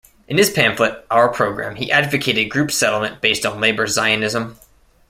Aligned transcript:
In 0.27 0.39
his 0.39 0.49
pamphlet 0.49 1.05
"Our 1.11 1.29
Program" 1.31 1.75
he 1.75 1.91
advocated 1.91 2.49
group 2.49 2.71
settlement 2.71 3.21
based 3.21 3.45
on 3.45 3.61
labour 3.61 3.85
Zionism. 3.85 4.57